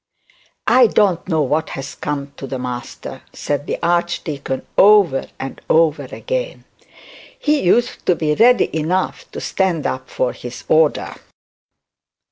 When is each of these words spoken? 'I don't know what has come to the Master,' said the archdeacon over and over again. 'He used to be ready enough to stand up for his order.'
'I 0.65 0.87
don't 0.87 1.27
know 1.27 1.43
what 1.43 1.69
has 1.77 1.93
come 1.93 2.33
to 2.37 2.47
the 2.47 2.57
Master,' 2.57 3.21
said 3.33 3.67
the 3.67 3.77
archdeacon 3.83 4.65
over 4.75 5.27
and 5.39 5.61
over 5.69 6.05
again. 6.05 6.63
'He 7.37 7.61
used 7.61 8.03
to 8.07 8.15
be 8.15 8.33
ready 8.33 8.75
enough 8.75 9.29
to 9.29 9.39
stand 9.39 9.85
up 9.85 10.09
for 10.09 10.33
his 10.33 10.63
order.' 10.67 11.13